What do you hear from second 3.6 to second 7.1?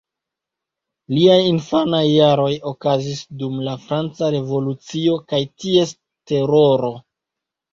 la Franca revolucio kaj ties Teroro.